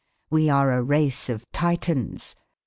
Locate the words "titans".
1.51-2.35